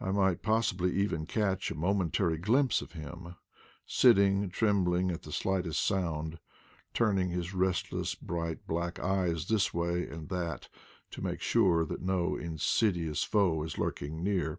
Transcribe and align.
I 0.00 0.12
might 0.12 0.40
pos 0.40 0.68
sibly 0.68 0.92
even 0.94 1.26
catch 1.26 1.70
a 1.70 1.74
momentary 1.74 2.38
glimpse 2.38 2.80
of 2.80 2.92
him, 2.92 3.36
sitting, 3.84 4.48
trembling 4.48 5.10
at 5.10 5.24
the 5.24 5.30
slightest 5.30 5.82
sound, 5.84 6.38
turning 6.94 7.28
his 7.28 7.52
restless 7.52 8.14
bright 8.14 8.66
black 8.66 8.98
eyes 8.98 9.46
this 9.48 9.74
way 9.74 10.08
and 10.08 10.30
that 10.30 10.70
to 11.10 11.20
make 11.20 11.42
sure 11.42 11.84
that 11.84 12.00
no 12.00 12.34
insidious 12.34 13.24
foe 13.24 13.62
is 13.62 13.76
lurking 13.76 14.24
near. 14.24 14.58